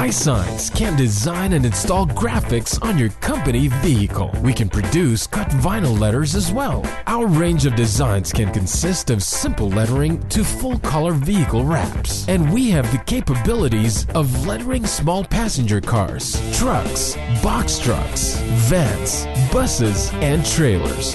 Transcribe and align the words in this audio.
iSigns 0.00 0.74
can 0.74 0.96
design 0.96 1.52
and 1.52 1.66
install 1.66 2.06
graphics 2.06 2.82
on 2.82 2.96
your 2.96 3.10
company 3.20 3.68
vehicle. 3.68 4.34
We 4.42 4.54
can 4.54 4.70
produce 4.70 5.26
cut 5.26 5.48
vinyl 5.48 6.00
letters 6.00 6.34
as 6.34 6.50
well. 6.50 6.86
Our 7.06 7.26
range 7.26 7.66
of 7.66 7.74
designs 7.74 8.32
can 8.32 8.50
consist 8.50 9.10
of 9.10 9.22
simple 9.22 9.68
lettering 9.68 10.26
to 10.30 10.42
full 10.42 10.78
color 10.78 11.12
vehicle 11.12 11.66
wraps. 11.66 12.26
And 12.28 12.50
we 12.50 12.70
have 12.70 12.90
the 12.92 13.04
capabilities 13.04 14.06
of 14.14 14.46
lettering 14.46 14.86
small 14.86 15.22
passenger 15.22 15.82
cars, 15.82 16.40
trucks, 16.58 17.14
box 17.42 17.78
trucks, 17.78 18.36
vans, 18.70 19.26
buses, 19.52 20.10
and 20.14 20.46
trailers. 20.46 21.14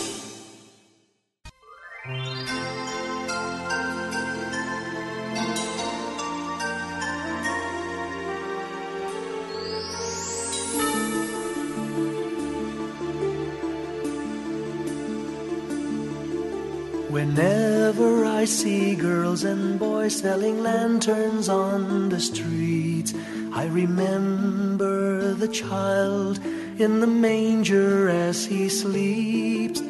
I 18.41 18.45
see 18.45 18.95
girls 18.95 19.43
and 19.43 19.77
boys 19.77 20.15
selling 20.15 20.63
lanterns 20.63 21.47
on 21.47 22.09
the 22.09 22.19
streets, 22.19 23.13
I 23.53 23.67
remember 23.67 25.35
the 25.35 25.47
child 25.47 26.39
in 26.79 27.01
the 27.01 27.05
manger 27.05 28.09
as 28.09 28.43
he 28.43 28.67
sleeps. 28.67 29.81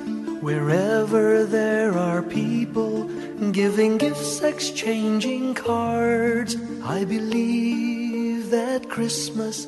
Wherever 0.42 1.46
there 1.46 1.98
are 1.98 2.22
people 2.22 3.06
giving 3.54 3.98
gifts, 3.98 4.42
exchanging 4.42 5.54
cards, 5.54 6.58
I 6.84 7.06
believe 7.06 8.50
that 8.50 8.90
Christmas 8.90 9.66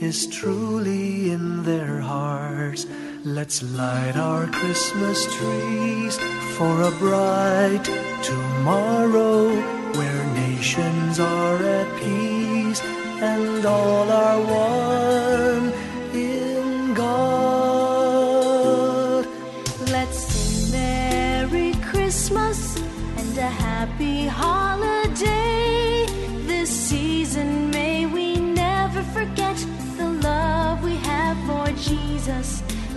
is 0.00 0.26
truly 0.26 1.30
in 1.30 1.64
their 1.64 2.00
hearts. 2.00 2.86
Let's 3.24 3.62
light 3.62 4.16
our 4.16 4.48
Christmas 4.48 5.24
trees 5.36 6.18
for 6.56 6.82
a 6.82 6.90
bright 6.98 7.84
tomorrow 8.20 9.48
where 9.92 10.34
nations 10.34 11.20
are 11.20 11.56
at 11.56 12.00
peace 12.00 12.82
and 13.20 13.64
all 13.64 14.10
are 14.10 14.40
one 14.40 15.51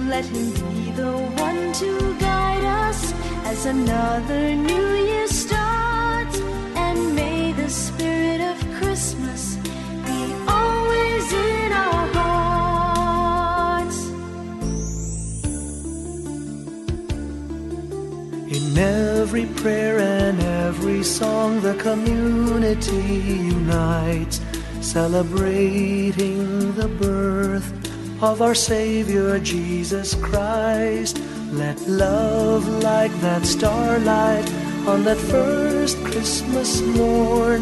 Let 0.07 0.25
Him 0.25 0.51
be 0.53 0.91
the 0.91 1.11
one 1.11 1.73
to 1.73 2.15
guide 2.19 2.63
us 2.63 3.11
as 3.45 3.65
another 3.65 4.55
new 4.55 4.93
year 4.93 5.27
starts. 5.27 6.39
And 6.75 7.15
may 7.15 7.53
the 7.53 7.67
spirit 7.67 8.39
of 8.39 8.57
Christmas 8.77 9.55
be 10.05 10.33
always 10.47 11.33
in 11.33 11.71
our 11.71 12.07
hearts. 12.13 13.99
In 18.55 18.77
every 18.77 19.47
prayer 19.47 19.99
and 19.99 20.39
every 20.39 21.01
song, 21.01 21.61
the 21.61 21.73
community 21.75 23.01
unites, 23.57 24.39
celebrating 24.81 26.75
the 26.75 26.87
birth 26.87 27.84
of 28.21 28.41
our 28.41 28.55
Savior 28.55 29.39
Jesus 29.39 30.15
Christ. 30.15 31.21
Let 31.51 31.79
love, 31.87 32.67
like 32.83 33.11
that 33.21 33.45
starlight 33.45 34.49
on 34.87 35.03
that 35.03 35.17
first 35.17 35.97
Christmas 36.03 36.81
morn, 36.81 37.61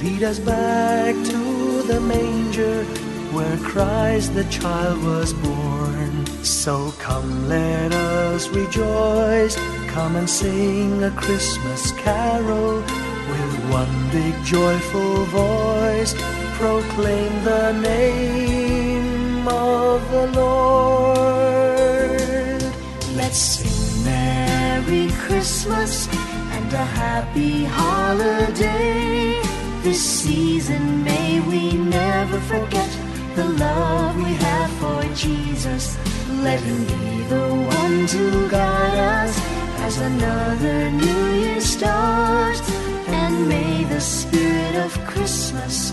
lead 0.00 0.22
us 0.22 0.38
back 0.38 1.14
to 1.14 1.82
the 1.82 2.00
manger 2.00 2.84
where 3.32 3.56
Christ 3.58 4.34
the 4.34 4.44
child 4.44 5.02
was 5.04 5.32
born. 5.32 6.26
So 6.44 6.92
come, 6.98 7.48
let 7.48 7.92
us 7.92 8.48
rejoice. 8.48 9.56
Come 9.88 10.16
and 10.16 10.28
sing 10.28 11.02
a 11.02 11.10
Christmas 11.12 11.92
carol 11.92 12.76
with 12.76 13.70
one 13.70 14.10
big 14.10 14.34
joyful 14.44 15.24
voice. 15.26 16.14
Proclaim 16.58 17.44
the 17.44 17.72
name 17.80 18.91
of 19.48 20.10
the 20.10 20.26
Lord. 20.38 22.12
Let's 23.16 23.38
sing 23.38 24.04
Merry 24.04 25.10
Christmas 25.26 26.08
and 26.56 26.72
a 26.72 26.84
Happy 26.84 27.64
Holiday. 27.64 29.40
This 29.82 30.02
season, 30.02 31.04
may 31.04 31.40
we 31.40 31.72
never 31.72 32.38
forget 32.40 32.90
the 33.34 33.44
love 33.44 34.16
we 34.16 34.32
have 34.46 34.70
for 34.82 35.02
Jesus. 35.14 35.98
Let 36.42 36.60
Him 36.60 36.84
be 36.86 37.22
the 37.24 37.48
one 37.80 38.06
to 38.06 38.48
guide 38.48 38.98
us 39.22 39.40
as 39.86 39.98
another 39.98 40.90
new 40.90 41.34
year 41.40 41.60
starts. 41.60 42.60
And 43.08 43.48
may 43.48 43.84
the 43.84 44.00
spirit 44.00 44.76
of 44.76 44.92
Christmas 45.06 45.92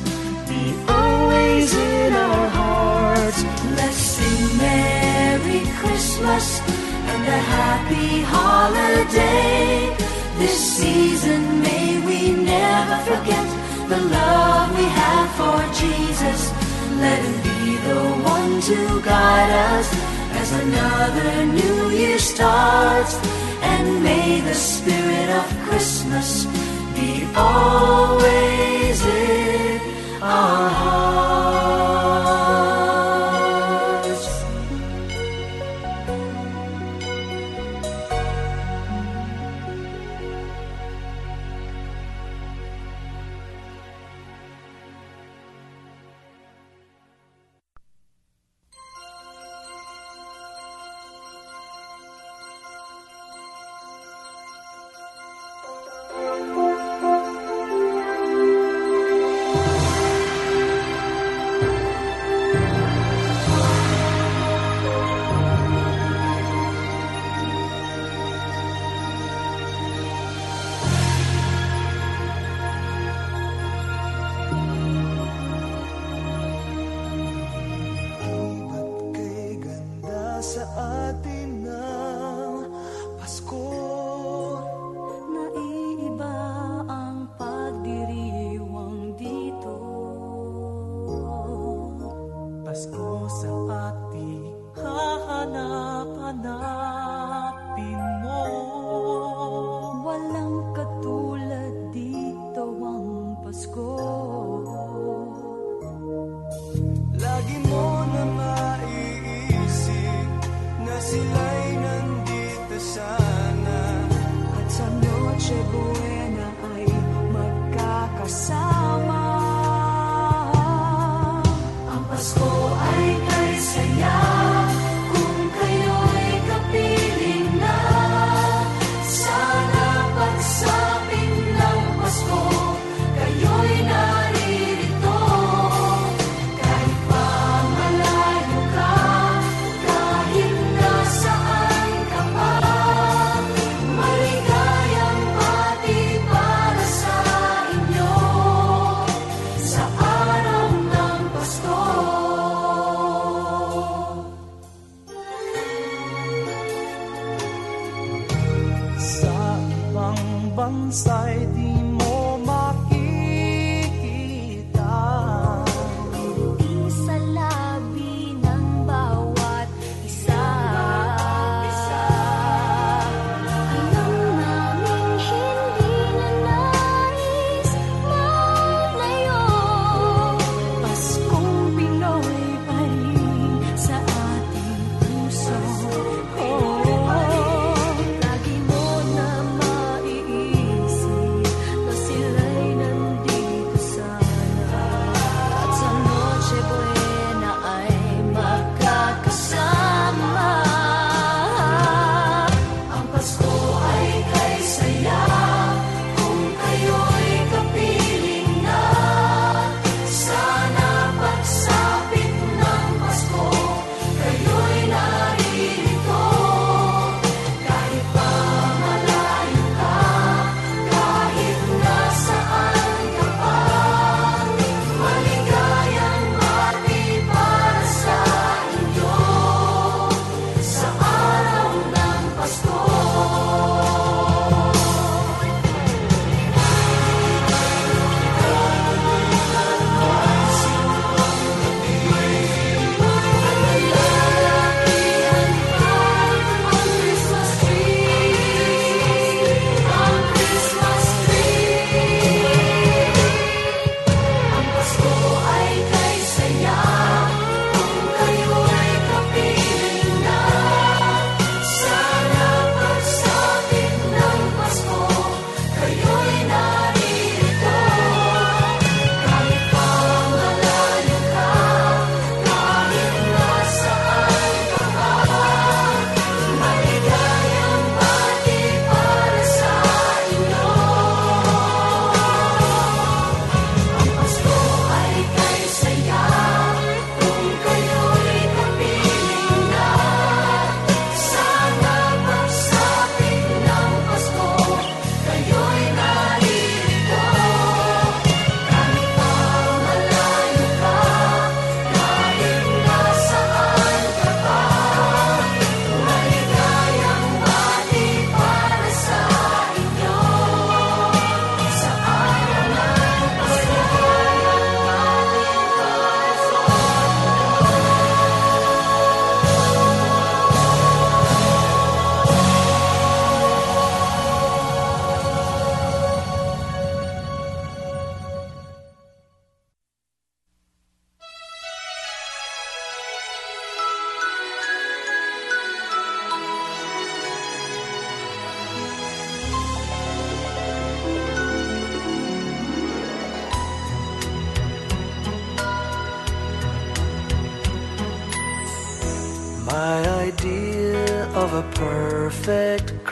be 0.50 0.74
always 0.88 1.76
in 1.76 2.12
our 2.14 2.48
hearts. 2.50 3.44
Let's 3.78 4.02
sing 4.16 4.58
Merry 4.58 5.62
Christmas 5.80 6.60
and 7.12 7.24
a 7.38 7.42
Happy 7.58 8.24
Holiday. 8.24 9.96
This 10.40 10.58
season, 10.78 11.62
may 11.62 12.02
we 12.08 12.20
never 12.34 12.98
forget 13.10 13.48
the 13.92 14.02
love 14.18 14.76
we 14.76 14.86
have 15.02 15.30
for 15.40 15.60
Jesus. 15.82 16.42
Let 17.04 17.20
Him 17.28 17.38
be 17.50 17.78
the 17.90 18.02
one 18.36 18.54
to 18.70 19.02
guide 19.04 19.54
us 19.74 19.88
as 20.42 20.50
another 20.64 21.46
new 21.46 21.90
year 21.92 22.18
starts. 22.18 23.14
And 23.62 24.02
may 24.02 24.42
the 24.42 24.56
spirit 24.56 25.30
of 25.30 25.46
Christmas 25.68 26.46
be 26.96 27.28
always 27.36 29.06
in 29.06 29.49
our 30.22 31.59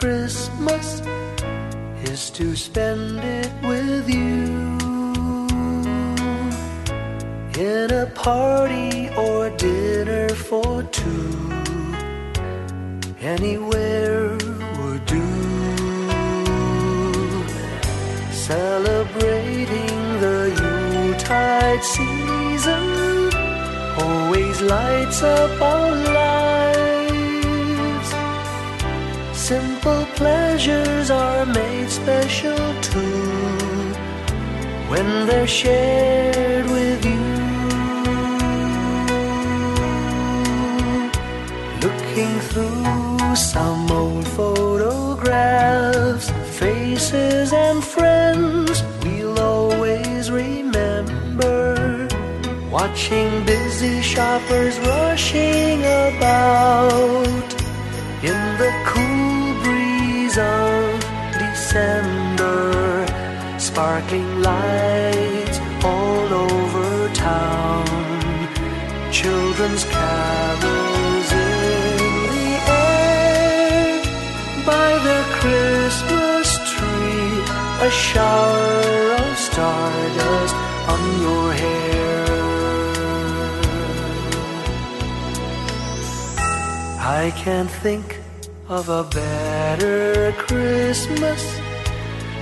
Christmas 0.07 1.01
is 2.09 2.29
to 2.29 2.55
spend 2.55 3.19
it 3.19 3.51
with 3.61 4.07
you 4.07 4.47
in 7.59 7.91
a 7.91 8.05
party 8.15 9.09
or 9.17 9.49
dinner 9.57 10.29
for 10.29 10.83
two. 10.83 11.51
Anywhere 13.19 14.37
would 14.79 15.05
do. 15.05 15.27
Celebrating 18.31 19.99
the 20.23 20.39
Yuletide 20.61 21.83
season 21.83 22.85
always 24.05 24.61
lights 24.61 25.21
up 25.21 25.61
our 25.61 25.91
life 25.91 26.26
Simple 29.47 30.03
pleasures 30.17 31.09
are 31.09 31.45
made 31.45 31.89
special 31.89 32.57
too 32.81 33.93
when 34.89 35.25
they're 35.25 35.47
shared 35.47 36.65
with 36.65 37.05
you. 37.05 37.15
Looking 41.79 42.39
through 42.49 43.35
some 43.37 43.89
old 43.89 44.27
photographs, 44.27 46.29
faces 46.59 47.53
and 47.53 47.81
friends 47.81 48.83
we'll 49.01 49.39
always 49.39 50.29
remember. 50.29 52.09
Watching 52.69 53.45
busy 53.45 54.01
shoppers 54.01 54.77
rushing 54.79 55.85
about 55.85 57.56
sparkling 64.07 64.41
lights 64.41 65.59
all 65.83 66.33
over 66.33 67.13
town, 67.13 67.85
children's 69.11 69.83
carols 69.83 71.31
in 71.31 71.97
the 72.33 72.49
air 72.71 74.01
by 74.65 74.89
the 75.07 75.21
Christmas 75.39 76.47
tree, 76.71 77.41
a 77.81 77.91
shower 77.91 79.13
of 79.23 79.37
stardust 79.37 80.55
on 80.93 81.21
your 81.21 81.53
hair. 81.53 82.25
I 86.99 87.33
can't 87.35 87.69
think 87.69 88.19
of 88.69 88.87
a 88.89 89.03
better 89.03 90.31
Christmas 90.37 91.43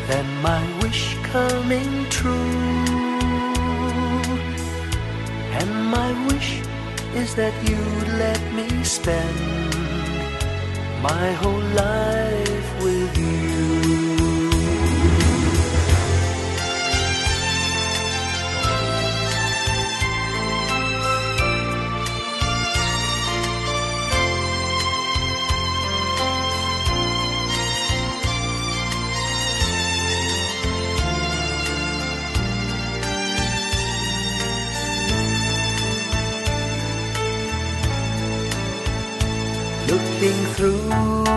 than 0.07 0.25
my 0.43 0.61
wish 0.81 1.14
coming 1.31 2.05
true. 2.09 2.31
And 5.59 5.71
my 5.97 6.09
wish 6.27 6.61
is 7.15 7.35
that 7.35 7.53
you'd 7.67 8.09
let 8.25 8.41
me 8.53 8.67
spend 8.83 9.39
my 11.01 11.31
whole 11.41 11.67
life 11.85 12.83
with 12.83 13.17
you. 13.17 14.34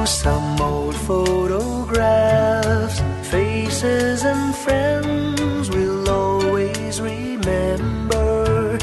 Some 0.09 0.61
old 0.61 0.97
photographs, 0.97 3.01
faces 3.29 4.25
and 4.25 4.55
friends 4.55 5.69
we'll 5.69 6.09
always 6.09 7.01
remember. 7.01 8.79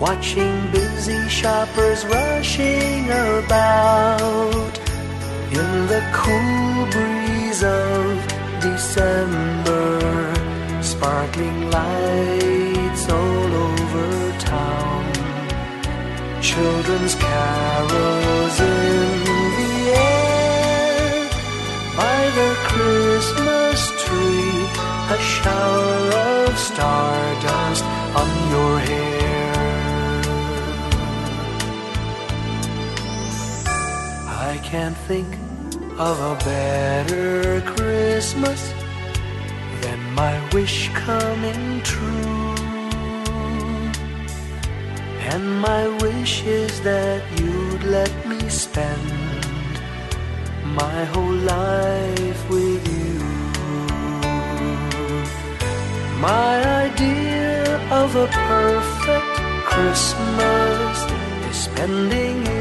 Watching 0.00 0.70
busy 0.72 1.28
shoppers 1.28 2.04
rushing 2.06 3.08
about 3.08 4.78
in 5.52 5.86
the 5.86 6.02
cool 6.12 6.86
breeze 6.90 7.62
of 7.62 8.26
December, 8.60 10.34
sparkling 10.82 11.70
lights 11.70 13.08
all 13.08 13.54
over 13.68 14.32
town. 14.40 15.12
Children's 16.42 17.14
carols 17.14 18.60
by 21.96 22.30
the 22.38 22.50
Christmas 22.70 23.80
tree, 24.04 24.60
a 25.16 25.18
shower 25.18 26.02
of 26.28 26.58
stardust 26.58 27.84
on 28.20 28.30
your 28.54 28.78
hair. 28.80 29.56
I 34.28 34.60
can't 34.62 34.96
think 35.08 35.30
of 35.98 36.16
a 36.20 36.34
better 36.44 37.62
Christmas 37.62 38.60
than 39.80 39.98
my 40.12 40.36
wish 40.52 40.90
coming 40.90 41.80
true. 41.82 42.54
And 45.32 45.60
my 45.60 45.88
wish 46.02 46.44
is 46.44 46.80
that 46.82 47.22
you'd 47.40 47.84
let 47.84 48.12
me 48.28 48.48
spend 48.50 49.25
my 50.76 51.04
whole 51.06 51.38
life 51.56 52.50
with 52.50 52.82
you. 52.96 53.18
My 56.20 56.54
idea 56.84 57.80
of 57.90 58.14
a 58.14 58.26
perfect 58.26 59.36
Christmas 59.70 60.96
is 61.48 61.56
spending 61.68 62.55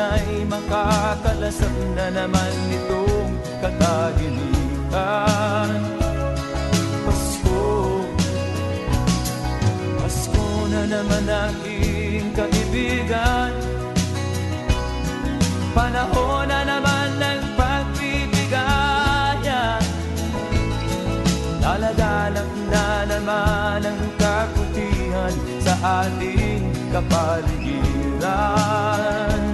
natin 0.00 0.08
ay 0.16 0.48
makakalasap 0.48 1.76
na 1.92 2.08
naman 2.08 2.48
itong 2.72 3.36
katahimikan 3.60 4.40
Pasko. 7.04 8.00
Pasko 10.00 10.48
na 10.72 10.88
naman 10.88 11.28
aking 11.28 12.32
kaibigan. 12.32 13.52
Panahon 15.76 16.48
na 16.48 16.64
naman 16.64 17.20
ng 17.20 17.44
pagbibigaya. 17.54 19.78
Dalaganap 21.60 22.48
na 22.72 23.04
naman 23.06 23.84
ang 23.84 24.00
kaputihan 24.18 25.30
sa 25.62 26.02
ating 26.02 26.66
kapaligiran 26.90 29.49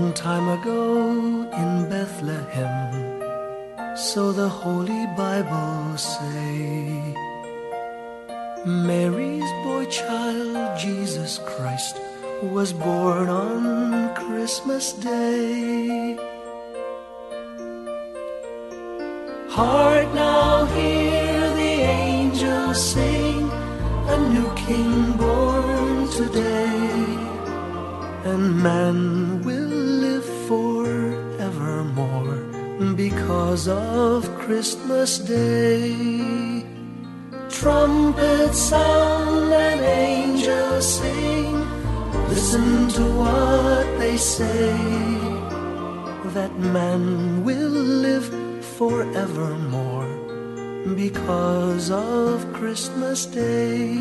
Long 0.00 0.14
time 0.14 0.48
ago 0.48 1.50
in 1.62 1.88
Bethlehem, 1.90 3.20
so 3.94 4.32
the 4.32 4.48
Holy 4.48 5.04
Bible 5.14 5.98
say, 5.98 7.14
Mary's 8.64 9.52
boy 9.62 9.84
child, 9.90 10.78
Jesus 10.78 11.38
Christ, 11.44 12.00
was 12.42 12.72
born 12.72 13.28
on 13.28 14.14
Christmas 14.14 14.94
Day. 14.94 16.16
Heart 19.50 20.14
now 20.14 20.64
hear 20.76 21.40
the 21.60 21.74
angels 22.08 22.82
sing, 22.92 23.50
a 24.14 24.16
new 24.32 24.50
king 24.66 25.12
born 25.18 26.08
today, 26.08 27.18
and 28.24 28.62
man 28.62 29.44
will 29.44 29.69
because 32.96 33.68
of 33.68 34.28
Christmas 34.38 35.18
Day. 35.18 36.64
Trumpets 37.48 38.58
sound 38.58 39.52
and 39.52 39.80
angels 39.80 40.98
sing, 40.98 41.52
listen 42.28 42.88
to 42.88 43.02
what 43.02 43.98
they 43.98 44.16
say, 44.16 44.72
that 46.34 46.52
man 46.58 47.44
will 47.44 47.68
live 47.68 48.28
forevermore 48.78 50.08
because 50.96 51.90
of 51.90 52.50
Christmas 52.52 53.26
Day. 53.26 53.94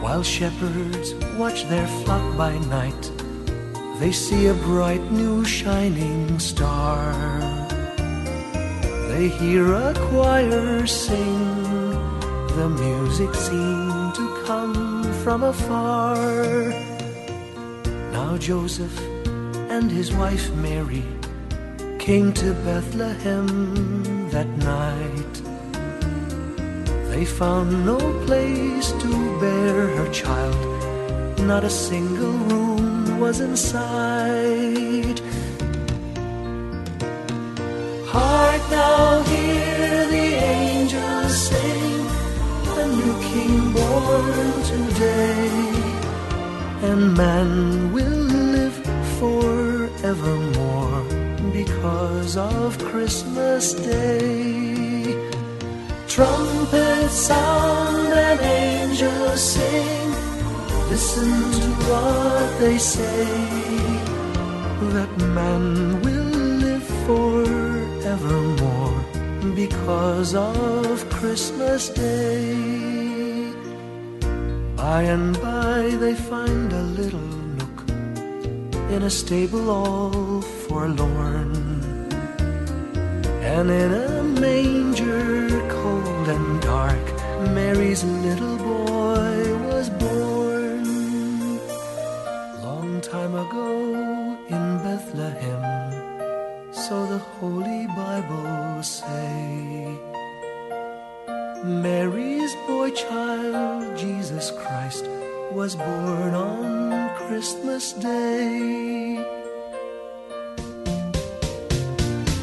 While 0.00 0.22
shepherds 0.22 1.14
watch 1.36 1.64
their 1.64 1.86
flock 2.04 2.36
by 2.36 2.58
night, 2.58 3.10
they 4.00 4.10
see 4.10 4.46
a 4.46 4.54
bright 4.54 5.04
new 5.12 5.44
shining 5.44 6.38
star. 6.38 7.12
They 9.10 9.28
hear 9.28 9.74
a 9.74 9.92
choir 10.08 10.86
sing, 10.86 11.62
the 12.56 12.70
music 12.80 13.34
seemed 13.34 14.14
to 14.14 14.42
come 14.46 15.04
from 15.22 15.42
afar. 15.42 16.16
Now 18.10 18.38
Joseph 18.38 18.98
and 19.68 19.90
his 19.90 20.14
wife 20.14 20.50
Mary 20.54 21.04
came 21.98 22.32
to 22.32 22.54
Bethlehem 22.64 23.46
that 24.30 24.48
night. 24.74 25.34
They 27.10 27.26
found 27.26 27.84
no 27.84 27.98
place 28.24 28.92
to 28.92 29.40
bear 29.40 29.88
her 29.98 30.10
child, 30.10 31.40
not 31.40 31.64
a 31.64 31.70
single 31.70 32.32
room 32.48 32.59
was 33.30 33.40
now 38.70 39.22
hear 39.22 40.06
the 40.16 40.28
angels 40.58 41.34
sing, 41.46 42.06
a 42.82 42.86
new 42.98 43.14
king 43.30 43.54
born 43.72 44.50
today, 44.74 45.48
and 46.88 47.00
man 47.16 47.50
will 47.92 48.24
live 48.56 48.76
forevermore 49.20 51.02
because 51.52 52.36
of 52.36 52.66
Christmas 52.90 53.74
Day. 53.74 55.14
Trumpets 56.08 57.14
sound 57.28 58.12
and 58.12 58.40
angels 58.40 59.40
sing, 59.52 60.10
listen 60.90 61.30
to 61.62 61.70
what 61.88 62.58
they 62.58 62.76
say, 62.76 63.24
that 64.96 65.12
man 65.38 66.02
will 66.02 66.32
live 66.66 66.86
forevermore 67.06 69.00
because 69.54 70.34
of 70.34 71.08
Christmas 71.08 71.88
Day. 71.90 73.52
By 74.76 75.02
and 75.14 75.40
by 75.40 75.82
they 76.02 76.14
find 76.14 76.72
a 76.72 76.82
little 76.82 77.30
nook 77.58 77.78
in 78.94 79.04
a 79.04 79.10
stable 79.10 79.70
all 79.70 80.42
forlorn. 80.42 81.52
And 83.54 83.70
in 83.70 83.92
a 83.92 84.22
manger 84.24 85.48
cold 85.68 86.26
and 86.28 86.60
dark, 86.62 87.04
Mary's 87.54 88.02
little 88.26 88.59
Holy 97.20 97.86
Bible 97.86 98.82
say. 98.82 99.98
Mary's 101.64 102.54
boy 102.66 102.90
child, 102.90 103.96
Jesus 103.96 104.50
Christ, 104.50 105.04
was 105.52 105.76
born 105.76 106.34
on 106.34 107.14
Christmas 107.16 107.92
Day. 107.92 109.16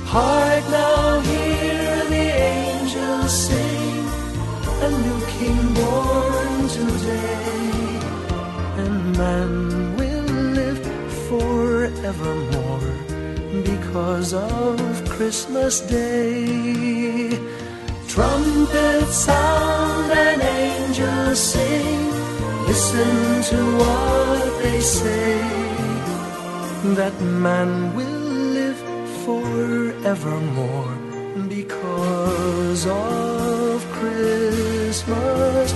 Heart 0.06 0.64
now 0.70 1.20
hear 1.22 2.06
the 2.14 2.28
angels 2.54 3.34
sing, 3.48 4.08
a 4.88 4.90
new 5.06 5.20
king 5.38 5.74
born 5.80 6.70
today, 6.78 7.72
and 8.82 9.18
man 9.18 9.98
will 9.98 10.24
live 10.60 10.82
forevermore 11.28 12.97
because 13.88 14.34
of 14.34 15.10
Christmas 15.10 15.80
Day. 15.80 17.30
Trumpets 18.08 19.16
sound 19.26 20.12
and 20.12 20.42
angels 20.42 21.40
sing, 21.40 22.12
listen 22.68 23.44
to 23.52 23.60
what 23.82 24.64
they 24.64 24.82
say, 24.82 25.40
that 27.00 27.16
man 27.22 27.96
will 27.96 28.24
live 28.60 28.80
forevermore 29.24 30.94
because 31.48 32.86
of 32.88 33.86
Christmas 34.00 35.74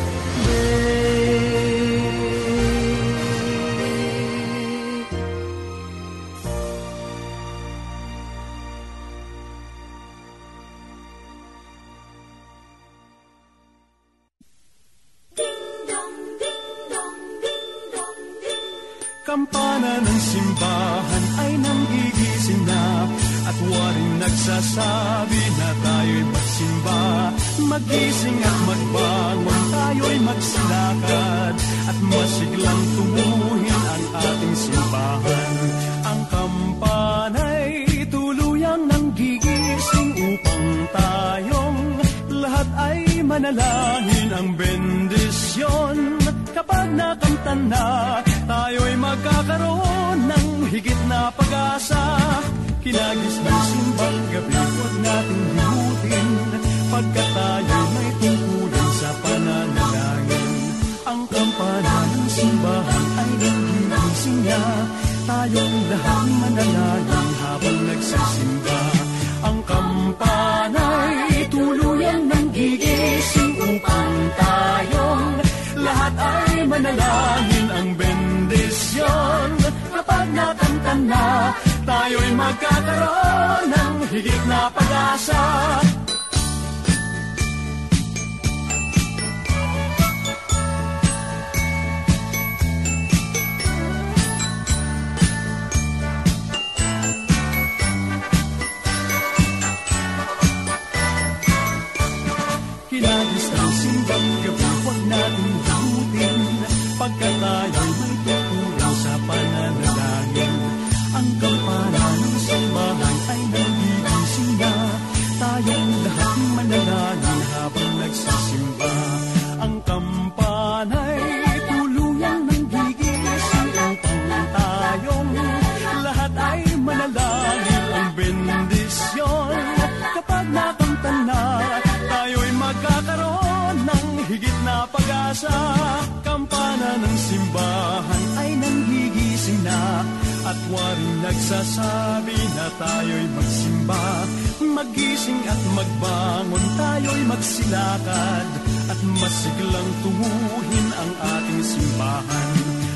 simbahan. 151.82 152.50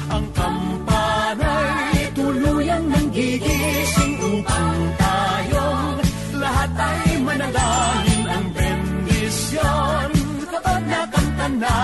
Ang 0.06 0.26
kampana'y 0.38 2.00
tuluyang 2.14 2.86
nanggigising 2.86 4.14
Upang 4.26 4.80
tayong 4.98 5.98
lahat 6.38 6.72
ay 6.78 7.10
manalangin 7.26 8.22
Ang 8.30 8.46
bendisyon. 8.54 10.10
Kapag 10.54 10.82
nakanta 10.86 11.48
na 11.58 11.78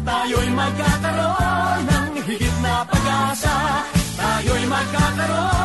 Tayo'y 0.00 0.48
magkakaroon 0.50 1.80
ng 1.86 2.12
higit 2.26 2.56
na 2.64 2.82
pag-asa. 2.82 3.56
Tayo'y 4.18 4.64
magkakaroon 4.66 5.59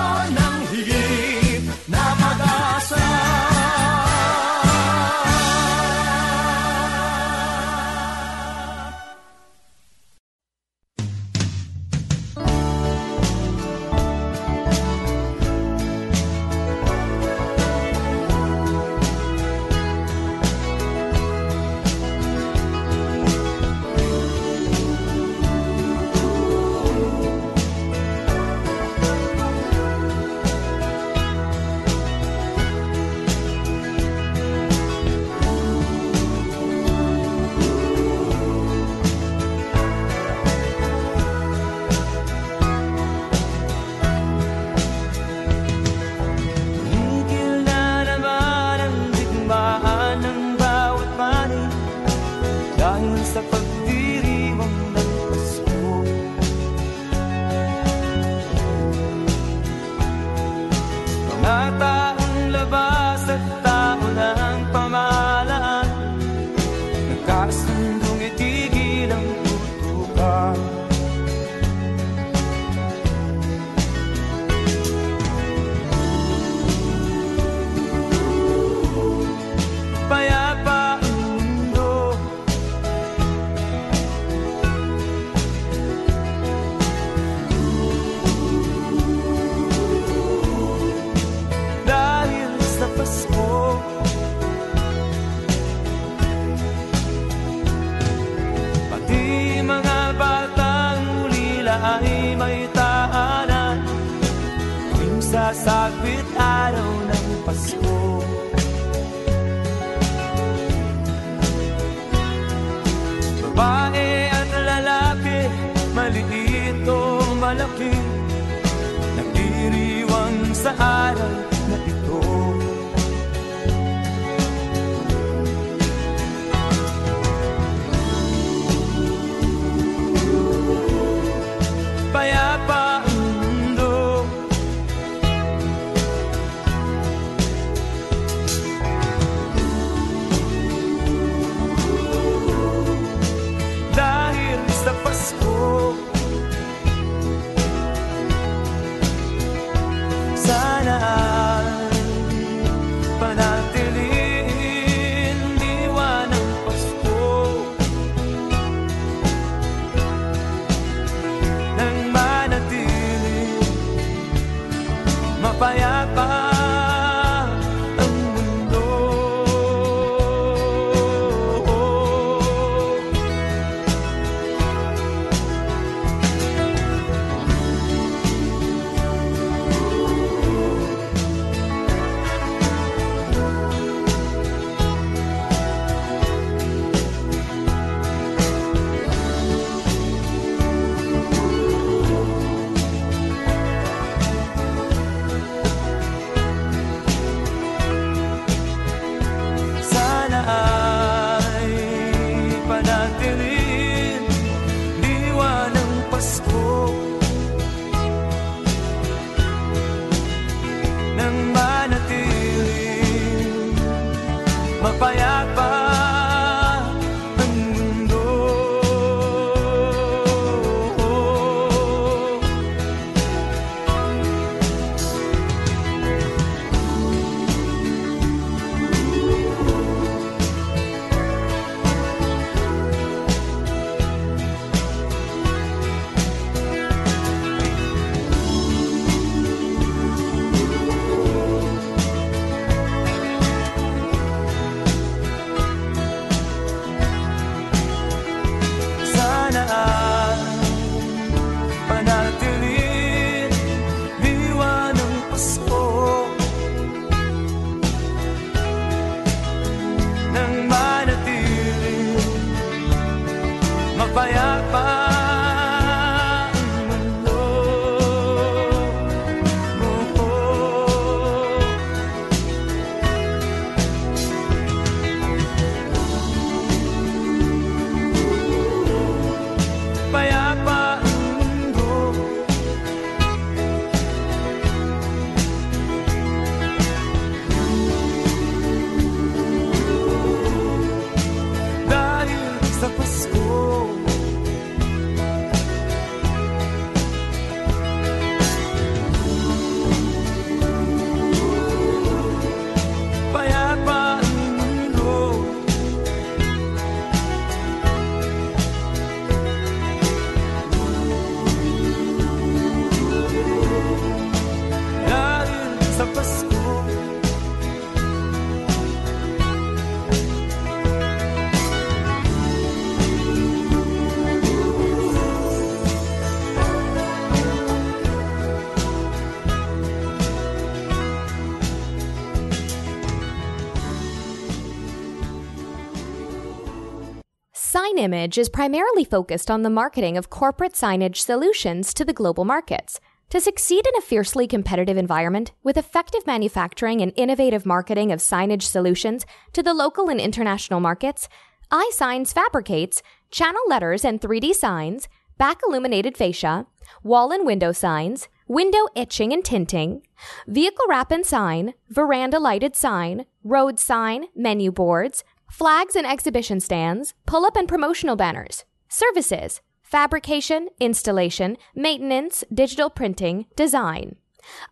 Image 338.15 338.37
is 338.37 338.47
primarily 338.47 339.03
focused 339.03 339.51
on 339.51 339.63
the 339.63 339.69
marketing 339.69 340.15
of 340.15 340.29
corporate 340.29 340.71
signage 340.71 341.17
solutions 341.17 341.93
to 341.93 342.05
the 342.05 342.13
global 342.13 342.45
markets. 342.45 343.01
To 343.31 343.41
succeed 343.41 343.85
in 343.85 343.93
a 343.97 344.01
fiercely 344.01 344.47
competitive 344.47 344.95
environment 344.95 345.51
with 345.63 345.75
effective 345.75 346.25
manufacturing 346.25 347.01
and 347.01 347.11
innovative 347.17 347.65
marketing 347.65 348.13
of 348.13 348.21
signage 348.21 348.61
solutions 348.61 349.25
to 349.51 349.61
the 349.61 349.73
local 349.73 350.07
and 350.07 350.21
international 350.21 350.79
markets, 350.79 351.27
iSigns 351.69 352.33
fabricates 352.33 353.03
channel 353.31 353.63
letters 353.67 354.05
and 354.05 354.21
3D 354.21 354.53
signs, 354.53 355.09
back 355.37 355.59
illuminated 355.67 356.15
fascia, 356.15 356.67
wall 357.03 357.33
and 357.33 357.45
window 357.45 357.73
signs, 357.73 358.29
window 358.47 358.87
etching 358.95 359.33
and 359.33 359.43
tinting, 359.43 360.03
vehicle 360.47 360.85
wrap 360.87 361.11
and 361.11 361.25
sign, 361.25 361.73
veranda 361.89 362.39
lighted 362.39 362.77
sign, 362.77 363.25
road 363.43 363.77
sign, 363.77 364.27
menu 364.33 364.71
boards, 364.71 365.25
flags 365.49 365.95
and 365.95 366.05
exhibition 366.05 366.59
stands, 366.59 367.13
pull 367.25 367.45
up 367.45 367.55
and 367.55 367.67
promotional 367.67 368.15
banners, 368.15 368.65
services, 368.89 369.61
fabrication, 369.81 370.69
installation, 370.79 371.57
maintenance, 371.75 372.43
digital 372.53 372.89
printing, 372.89 373.45
design. 373.55 374.15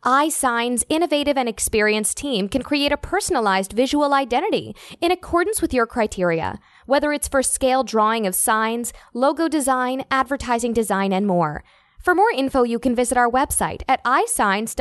iSign's 0.03 0.85
innovative 0.89 1.37
and 1.37 1.49
experienced 1.49 2.17
team 2.17 2.47
can 2.49 2.61
create 2.61 2.91
a 2.91 2.97
personalized 2.97 3.73
visual 3.73 4.13
identity 4.13 4.75
in 5.01 5.11
accordance 5.11 5.61
with 5.61 5.73
your 5.73 5.87
criteria, 5.87 6.59
whether 6.85 7.13
it's 7.13 7.27
for 7.27 7.41
scale 7.41 7.83
drawing 7.83 8.27
of 8.27 8.35
signs, 8.35 8.93
logo 9.13 9.47
design, 9.47 10.03
advertising 10.11 10.73
design, 10.73 11.13
and 11.13 11.25
more. 11.25 11.63
For 11.99 12.13
more 12.13 12.31
info, 12.31 12.63
you 12.63 12.79
can 12.79 12.95
visit 12.95 13.17
our 13.17 13.29
website 13.29 13.81
at 13.87 14.03
isigns.co.nz 14.03 14.73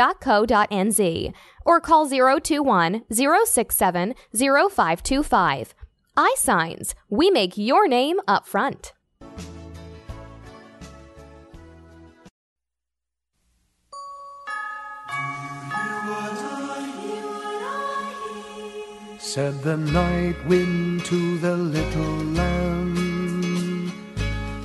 or 1.64 1.80
call 1.80 2.08
021 2.08 3.04
067 3.12 4.14
0525. 4.34 5.74
iSigns, 6.16 6.94
we 7.08 7.30
make 7.30 7.56
your 7.56 7.88
name 7.88 8.20
up 8.28 8.46
front. 8.46 8.92
Said 19.18 19.62
the 19.62 19.78
night 19.78 20.36
wind 20.46 21.06
to 21.06 21.38
the 21.38 21.56
little 21.56 22.16
lamb, 22.36 23.90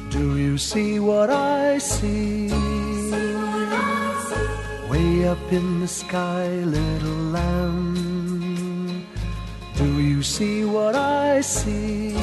Do 0.10 0.38
you 0.38 0.58
see 0.58 1.00
what 1.00 1.30
I 1.30 1.78
see? 1.78 2.50
Way 4.90 5.28
up 5.28 5.54
in 5.54 5.80
the 5.80 5.88
sky, 5.88 6.48
little 6.66 7.24
lamb, 7.32 8.07
you 10.18 10.24
see 10.24 10.66
what 10.66 10.96
I 10.96 11.42
see? 11.42 12.16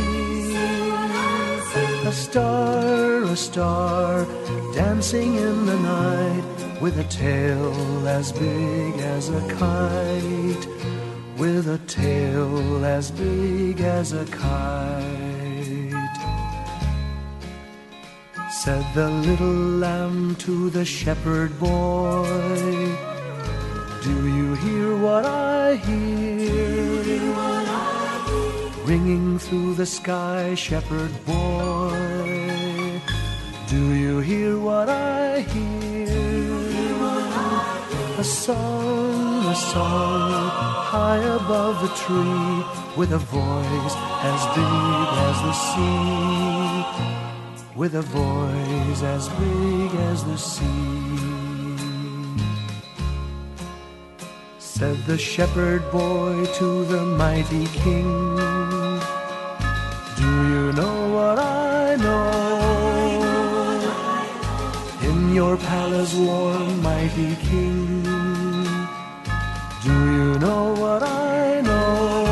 A 2.11 2.13
star, 2.13 3.23
a 3.23 3.37
star, 3.37 4.27
dancing 4.75 5.37
in 5.37 5.67
the 5.67 5.79
night, 5.79 6.81
with 6.81 6.99
a 6.99 7.05
tail 7.05 8.09
as 8.09 8.33
big 8.33 8.95
as 9.15 9.29
a 9.29 9.43
kite 9.61 10.67
with 11.37 11.69
a 11.69 11.79
tail 11.87 12.85
as 12.85 13.11
big 13.11 13.81
as 13.81 14.13
a 14.13 14.25
kite. 14.27 15.15
Said 18.51 18.85
the 18.95 19.11
little 19.29 19.61
lamb 19.85 20.37
to 20.47 20.71
the 20.71 20.85
shepherd 20.85 21.59
boy, 21.61 22.25
Do 24.03 24.17
you 24.39 24.55
hear 24.55 24.97
what 24.97 25.25
I 25.25 25.77
hear? 25.77 26.44
Ringing 28.95 29.41
through 29.41 29.75
the 29.75 29.87
sky, 29.87 30.55
shepherd 30.55 31.11
boy, 31.27 33.01
Do 33.67 33.93
you 33.93 34.21
hear 34.21 34.57
what 34.57 34.89
I 34.89 35.41
hear? 35.41 36.07
A 38.19 38.23
song, 38.23 39.47
a 39.47 39.55
song, 39.57 40.31
high 40.95 41.25
above 41.41 41.83
the 41.83 41.93
tree, 42.03 42.65
with 42.97 43.11
a 43.11 43.19
voice 43.19 43.97
as 44.33 44.41
big 44.59 45.09
as 45.27 45.37
the 45.47 45.55
sea, 45.67 46.85
with 47.75 47.97
a 47.97 48.03
voice 48.03 49.03
as 49.03 49.29
big 49.41 49.91
as 50.13 50.23
the 50.23 50.39
sea. 50.39 51.35
Said 54.59 54.99
the 55.07 55.19
shepherd 55.19 55.83
boy 55.91 56.47
to 56.59 56.85
the 56.85 57.05
mighty 57.05 57.67
king, 57.83 58.64
your 65.55 65.63
palace 65.69 66.15
warm, 66.15 66.83
mighty 66.83 67.37
king, 67.37 68.03
do 69.85 69.93
you 70.17 70.39
know 70.41 70.75
what 70.75 71.03
I 71.05 71.61
know? 71.61 72.25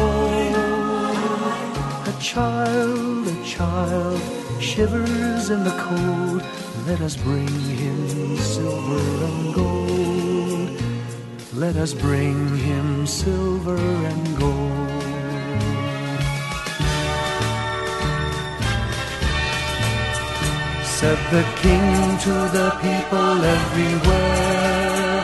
A 2.08 2.20
child, 2.20 3.28
a 3.28 3.44
child 3.44 4.20
shivers 4.60 5.50
in 5.50 5.62
the 5.62 5.76
cold. 5.86 6.42
Let 6.88 7.00
us 7.00 7.16
bring 7.16 7.48
him 7.82 8.36
silver 8.38 9.24
and 9.28 9.54
gold. 9.54 10.82
Let 11.54 11.76
us 11.76 11.94
bring 11.94 12.56
him 12.58 13.06
silver 13.06 13.76
and 13.76 14.36
gold. 14.36 14.91
The 21.32 21.44
king 21.62 22.18
to 22.26 22.34
the 22.58 22.68
people 22.84 23.36
everywhere. 23.58 25.16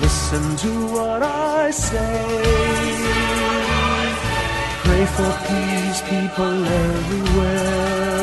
Listen 0.00 0.44
to 0.64 0.70
what 0.96 1.22
I 1.22 1.70
say. 1.70 2.24
Pray 4.86 5.04
for 5.16 5.30
peace, 5.46 6.00
people 6.12 6.58
everywhere. 6.88 8.16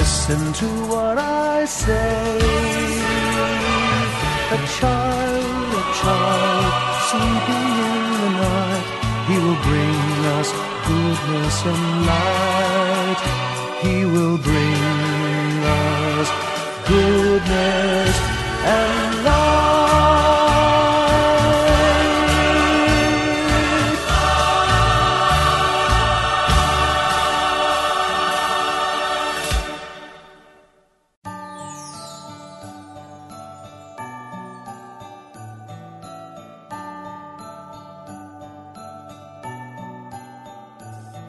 Listen 0.00 0.42
to 0.60 0.68
what 0.92 1.16
I 1.18 1.66
say. 1.66 2.38
A 4.56 4.58
child, 4.78 5.68
a 5.82 5.84
child, 6.02 6.72
sleeping 7.10 7.70
in 7.92 8.02
the 8.22 8.30
night. 8.42 8.86
He 9.28 9.36
will 9.44 9.60
bring 9.70 10.02
us 10.38 10.48
goodness 10.88 11.56
and 11.72 11.84
light. 12.10 13.20
He 13.82 13.96
will 14.04 14.38
bring 14.38 15.01
us 16.22 16.30
goodness 16.86 18.14
and 18.62 19.24
light. 19.26 19.50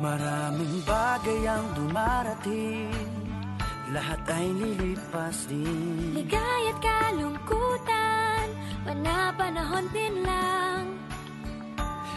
Maraming 0.04 0.84
bagay 0.84 1.48
ang 1.48 1.64
dumarating 1.80 3.23
Lahat 3.94 4.18
ay 4.26 4.50
lilipas 4.58 5.46
din 5.46 6.18
Ligaya't 6.18 6.82
kalungkutan, 6.82 8.46
panapanahon 8.90 9.86
din 9.94 10.26
lang. 10.26 10.98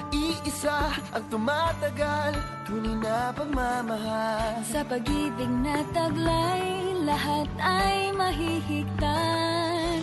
Iisa 0.08 0.88
ang 1.12 1.24
tumatagal 1.28 2.32
Tunay 2.64 2.96
na 2.96 3.28
pagmamahal 3.36 4.64
Sa 4.64 4.80
pag-ibig 4.88 5.52
na 5.60 5.84
taglay, 5.92 6.96
lahat 7.04 7.48
ay 7.60 8.08
mahihigtan. 8.16 10.00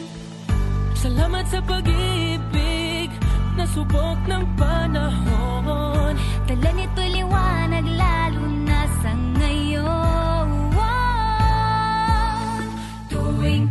Salamat 0.94 1.50
sa 1.50 1.60
pag-ibig 1.66 3.10
na 3.60 3.66
subok 3.68 4.20
ng 4.30 4.46
panahon. 4.56 6.16
Dala 6.48 6.70
nito'y 6.72 7.10
liwanag 7.20 7.84
lalo 7.98 8.44
na 8.46 8.63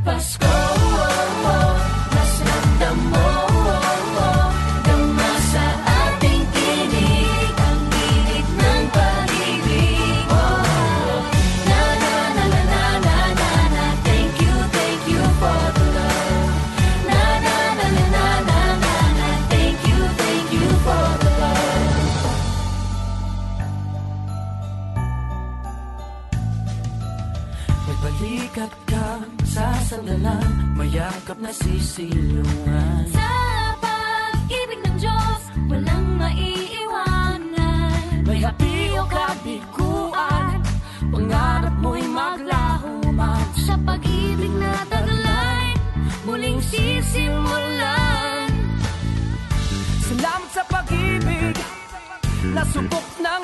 Tuwing 0.05 1.81
Mayakap 30.93 31.40
na 31.40 31.49
sisilungan 31.49 33.09
Sa 33.16 33.28
pag-ibig 33.80 34.76
ng 34.84 35.01
Diyos, 35.01 35.40
walang 35.72 36.20
maiiwanan. 36.20 38.28
May 38.28 38.45
hapi 38.45 38.93
o 39.01 39.09
kabiguan 39.09 40.61
Pangarap 41.09 41.72
mo'y 41.80 42.05
maglaho 42.05 43.09
man 43.09 43.40
Sa 43.57 43.72
pag-ibig 43.80 44.53
na 44.61 44.84
taglay, 44.93 45.80
muling 46.28 46.61
sisimulan. 46.61 48.53
Salamat 50.12 50.51
sa 50.53 50.62
pag-ibig 50.68 51.57
Nasubok 52.53 53.07
ng 53.16 53.43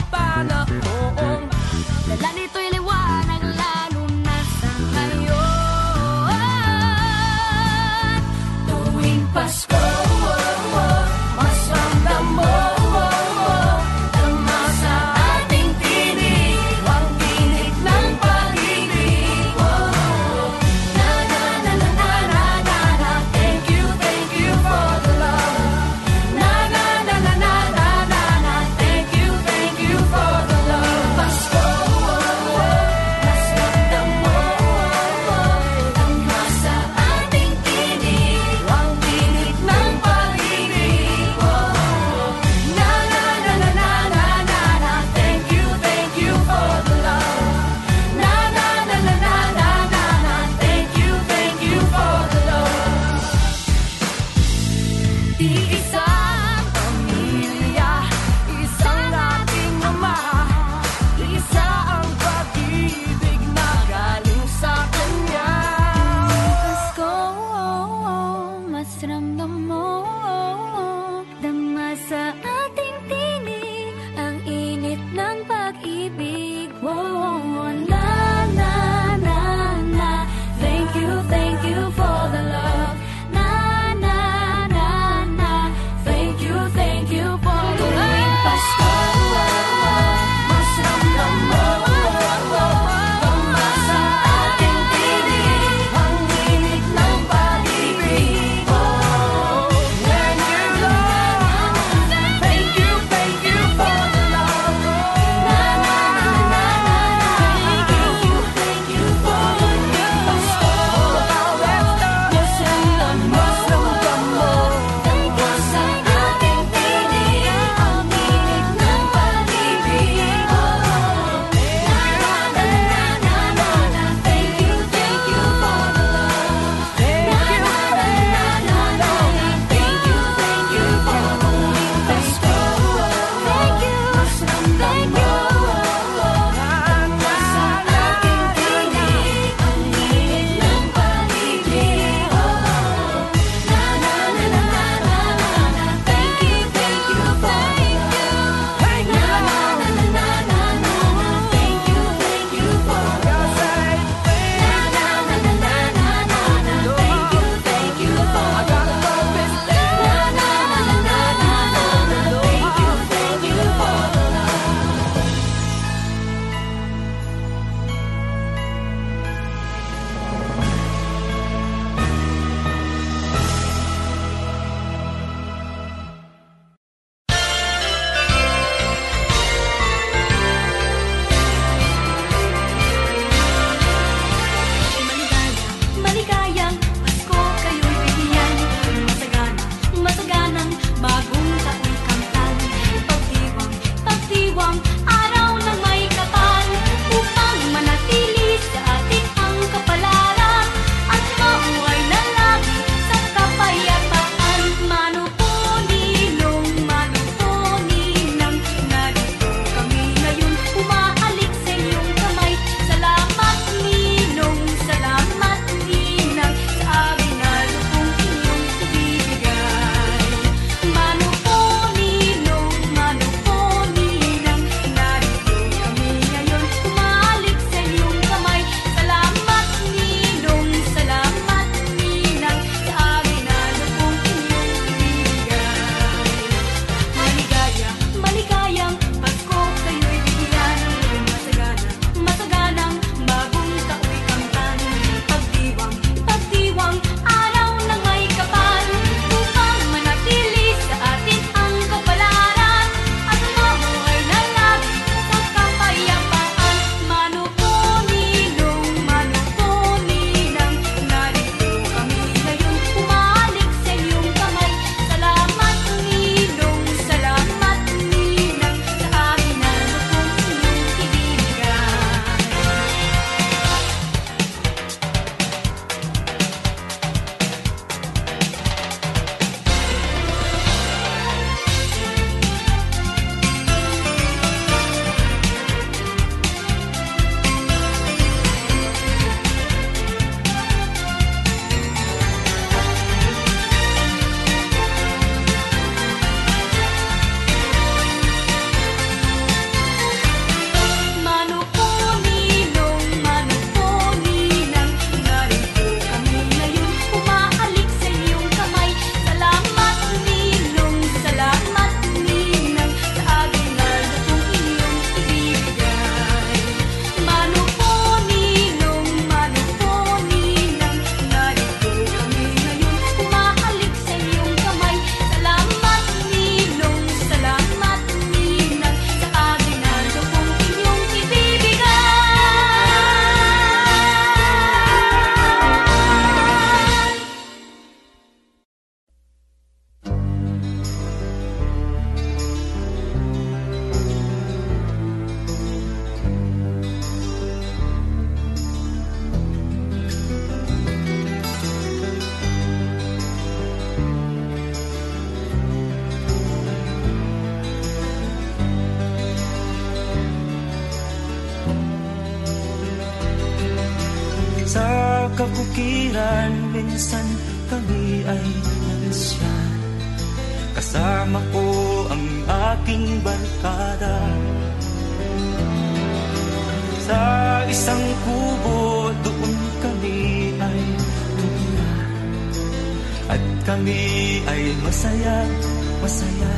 masaya. 386.00 386.56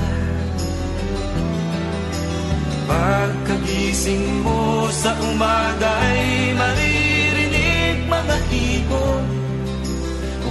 Pagkagising 2.91 4.43
mo 4.43 4.91
sa 4.91 5.15
umaga'y 5.15 6.51
maririnig 6.59 8.03
mga 8.11 8.37
ibon 8.51 9.25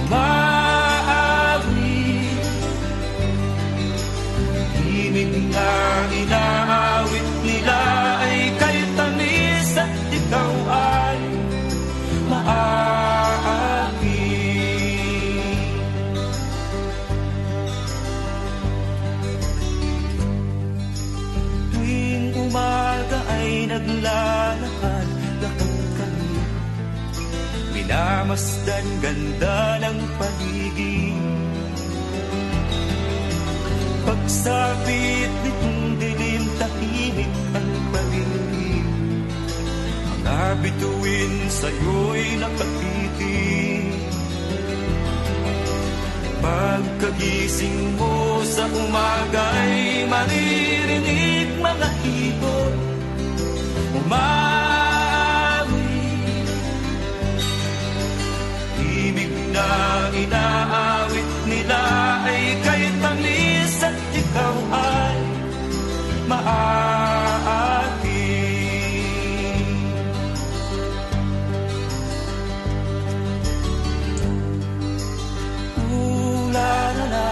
Umaawit 0.00 1.68
Ibig 4.80 5.52
ng 5.52 6.10
ilang 6.24 6.69
naglalakad 24.10 25.08
lakad 25.42 25.78
kami. 25.98 26.32
Minamasdan 27.74 28.86
ganda 29.02 29.58
ng 29.86 29.98
paligid. 30.18 31.18
Pagsapit 34.00 35.30
nitong 35.46 35.82
dilim 36.02 36.44
tahimik 36.58 37.34
ang 37.54 37.70
paligid. 37.94 38.86
Mga 40.10 40.48
bituin 40.66 41.34
sa'yo'y 41.46 42.26
nakatitig. 42.42 43.86
Pagkagising 46.40 48.00
mo 48.00 48.40
sa 48.48 48.64
umaga'y 48.64 50.08
maririnig 50.08 51.48
mga 51.60 51.88
ibon 52.08 52.89
Umawi 53.98 55.86
Ibig 58.78 59.34
na 59.54 59.68
inaawit 60.14 61.30
nila 61.50 61.82
ay 62.30 62.44
kay 62.64 62.82
tamis 63.02 63.74
at 63.82 63.98
ikaw 64.14 64.56
ay 64.70 65.18
maaati 66.30 66.70
Ooh, 75.90 76.50
la, 76.54 76.72
la 76.94 77.08
la 77.10 77.30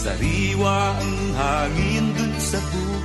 Sariwa 0.00 0.96
ang 0.96 1.16
hangin 1.36 1.89
sabor. 2.50 2.99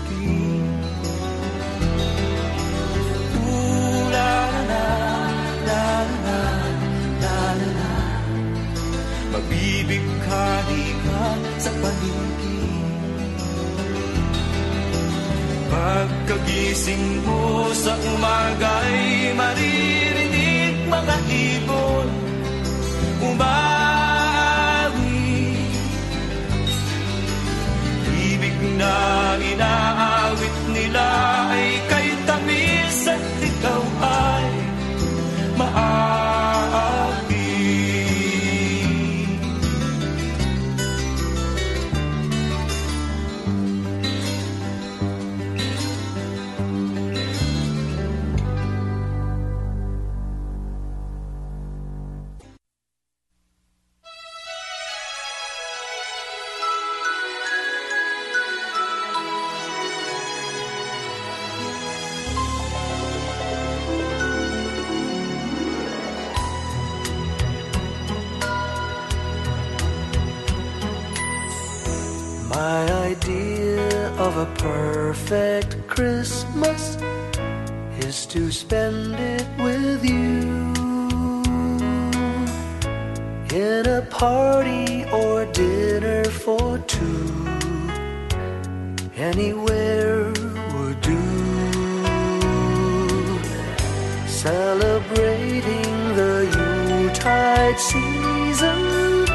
Season 98.16 99.28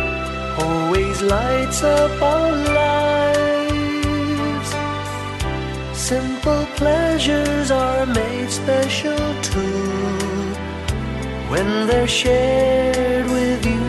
always 0.59 1.21
lights 1.21 1.83
up 1.83 2.23
our 2.23 2.53
lives. 2.81 4.69
Simple 5.93 6.65
pleasures 6.81 7.71
are 7.71 8.07
made 8.07 8.51
special 8.51 9.19
too 9.43 10.55
when 11.53 11.69
they're 11.89 12.15
shared 12.23 13.27
with 13.37 13.61
you. 13.73 13.85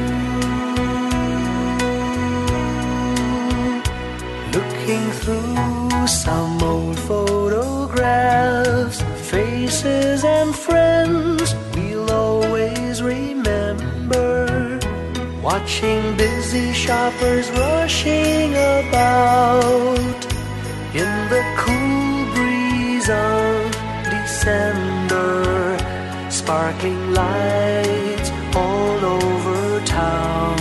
Looking 4.58 5.06
through 5.22 6.08
some 6.08 6.62
old 6.62 7.00
photographs, 7.00 8.98
faces 9.32 10.26
and 10.26 10.54
friends 10.54 11.41
Watching 15.62 16.18
busy 16.18 16.74
shoppers 16.74 17.52
rushing 17.52 18.52
about. 18.56 20.20
In 21.02 21.12
the 21.34 21.44
cool 21.62 22.26
breeze 22.34 23.08
of 23.08 23.72
December, 24.10 25.78
sparkling 26.32 27.14
lights 27.14 28.32
all 28.56 29.06
over 29.06 29.86
town, 29.86 30.58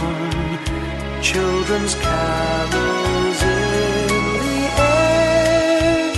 children's 1.22 1.94
carols 1.94 3.40
in 3.57 4.09
the 4.44 4.61
air. 4.92 6.12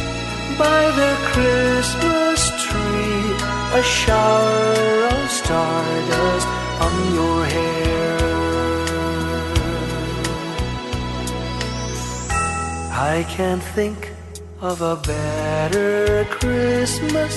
By 0.58 0.82
the 1.00 1.12
Christmas 1.30 2.40
tree, 2.64 3.26
a 3.78 3.82
shower 3.84 5.06
of 5.14 5.30
stardust 5.30 6.48
on 6.80 7.14
your 7.14 7.44
hair. 7.44 7.91
I 13.02 13.24
can't 13.24 13.62
think 13.74 14.12
of 14.60 14.80
a 14.80 14.94
better 14.94 16.24
Christmas 16.30 17.34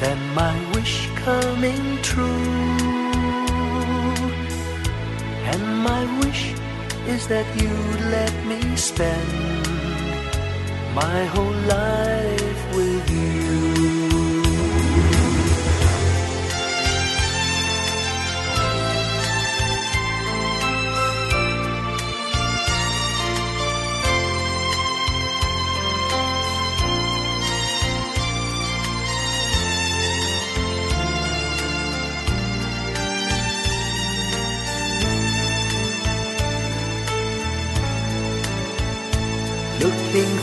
than 0.00 0.18
my 0.34 0.54
wish 0.74 1.08
coming 1.24 1.96
true. 2.02 2.26
And 5.50 5.62
my 5.88 6.02
wish 6.20 6.52
is 7.06 7.26
that 7.28 7.46
you'd 7.56 8.00
let 8.18 8.34
me 8.44 8.76
spend 8.76 9.32
my 10.94 11.24
whole 11.32 11.58
life 11.76 12.39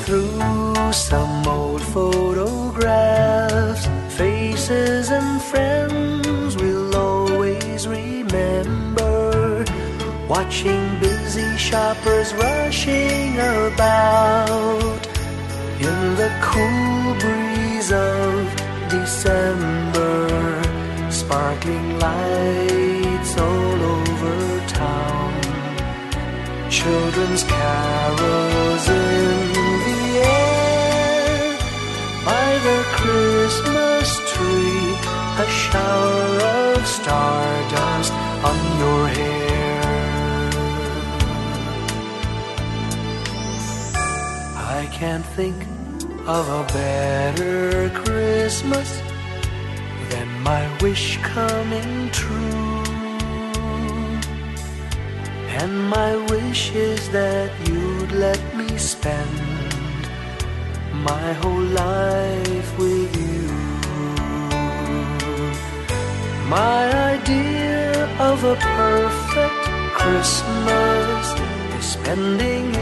through 0.07 0.93
some 0.93 1.45
old 1.45 1.81
photographs, 1.81 3.85
faces 4.15 5.11
and 5.11 5.41
friends 5.41 6.55
we'll 6.55 6.95
always 6.95 7.85
remember. 7.89 9.65
Watching 10.29 10.97
busy 11.01 11.57
shoppers 11.57 12.33
rushing 12.35 13.37
about 13.37 15.05
in 15.89 16.15
the 16.21 16.31
cool 16.41 17.13
breeze 17.23 17.91
of 17.91 18.55
December, 18.89 20.29
sparkling 21.11 21.99
lights 21.99 23.37
all 23.37 23.81
over 23.97 24.65
town. 24.67 25.41
Children's 26.69 27.43
carols 27.43 28.87
in 28.87 29.36
Christmas 33.07 34.19
tree, 34.33 34.91
a 35.39 35.47
shower 35.47 36.75
of 36.75 36.85
stardust 36.85 38.11
on 38.49 38.59
your 38.81 39.07
hair. 39.07 40.49
I 44.79 44.89
can't 44.91 45.25
think 45.37 45.55
of 46.27 46.49
a 46.49 46.63
better 46.73 47.89
Christmas 48.01 48.89
than 50.09 50.27
my 50.41 50.63
wish 50.81 51.17
coming 51.23 52.09
true. 52.11 52.83
And 55.61 55.73
my 55.89 56.17
wish 56.33 56.71
is 56.75 57.09
that 57.11 57.51
you'd 57.65 58.11
let 58.11 58.41
me 58.57 58.77
spend 58.77 59.46
my 61.11 61.33
whole 61.41 61.67
life 61.85 62.69
with 62.77 63.11
you. 63.23 63.43
My 66.57 66.83
idea 67.15 68.05
of 68.29 68.37
a 68.53 68.55
perfect 68.55 69.63
Christmas 69.99 71.25
is 71.77 71.85
spending 71.97 72.76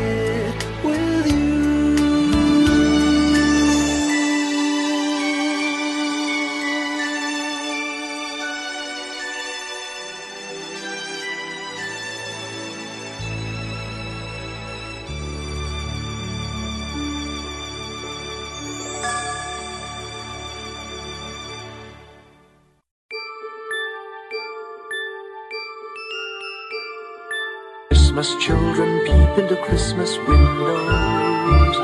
Christmas 28.15 28.41
children 28.45 28.99
peep 29.03 29.37
into 29.37 29.57
Christmas 29.57 30.17
windows. 30.19 31.75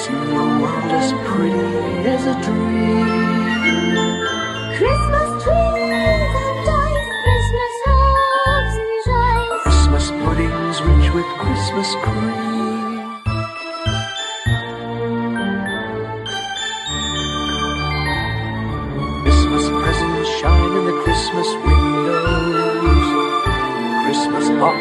See 0.00 0.14
a 0.14 0.46
world 0.62 0.92
as 0.94 1.12
pretty 1.26 1.58
as 2.06 2.24
a 2.24 2.34
dream. 2.46 3.02
Christmas 4.78 5.19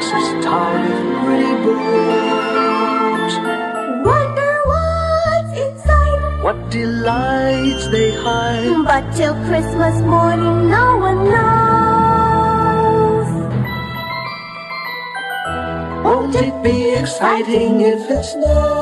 Tied 0.10 1.24
pretty 1.24 1.54
bows. 1.64 3.34
Wonder 4.10 4.54
what's 4.72 5.52
inside. 5.64 6.20
What 6.44 6.58
delights 6.72 7.86
they 7.90 8.12
hide. 8.16 8.86
But 8.86 9.04
till 9.16 9.36
Christmas 9.46 10.02
morning, 10.02 10.68
no 10.68 10.98
one 10.98 11.30
knows. 11.30 13.28
Won't 16.04 16.36
it 16.36 16.64
be 16.64 16.96
exciting 16.96 17.82
if 17.82 18.10
it 18.10 18.24
snows? 18.24 18.79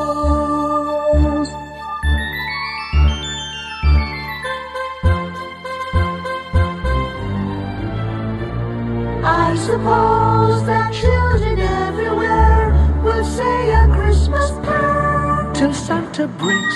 Santa 16.18 16.34
brings 16.40 16.76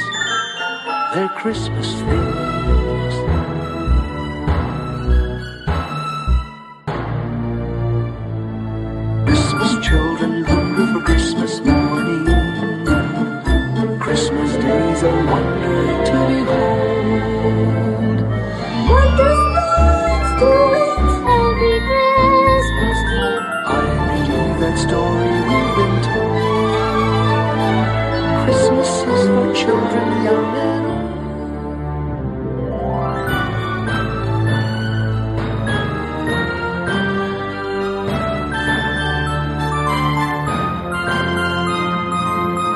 their 1.16 1.30
Christmas 1.30 1.94
things. 1.94 3.14
Christmas 9.26 9.72
children 9.88 10.44
hunger 10.44 10.86
for 10.94 11.02
Christmas 11.08 11.60
morning. 11.62 12.26
Christmas 14.00 14.52
days 14.58 15.02
a 15.02 15.10
wonder 15.10 16.06
to 16.06 16.18
behold. 16.30 18.20
Wondrous 18.92 19.42
things 19.58 20.30
to 20.38 20.50
it 20.78 21.02
every 21.42 21.78
Christmas 22.46 23.00
Eve. 23.10 23.46
I 23.66 23.82
believe 24.06 24.58
that 24.62 24.78
story 24.78 25.34
we've 25.50 25.74
been 25.78 25.96
told. 26.04 26.31
Christmas 29.12 29.20
is 29.20 29.28
for 29.28 29.54
children 29.54 30.24
young 30.24 30.56
and 30.56 30.86
old. 30.88 31.12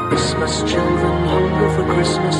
Christmas 0.09 0.53
children 0.71 1.15
hunger 1.31 1.69
for. 1.75 1.85
Christmas 1.93 2.37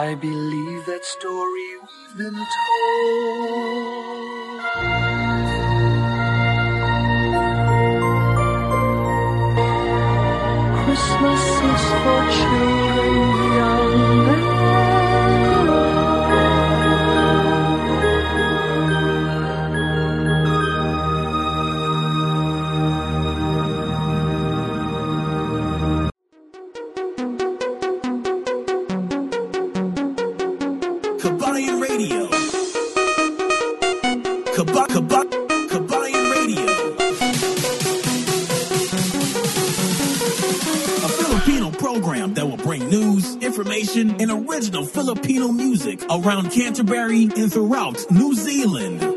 I 0.00 0.14
believe 0.14 0.86
that 0.86 1.04
story 1.04 1.70
we've 1.82 2.16
been 2.16 2.38
told. 2.56 3.20
Christmas 10.80 11.42
is 11.72 11.84
for 12.02 12.20
children 12.36 12.49
around 46.10 46.50
Canterbury 46.50 47.30
and 47.36 47.52
throughout 47.52 48.10
New 48.10 48.34
Zealand. 48.34 49.09